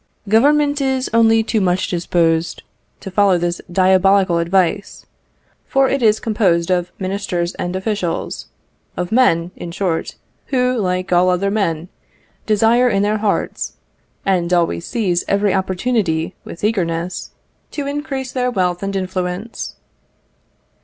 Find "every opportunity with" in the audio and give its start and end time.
15.27-16.63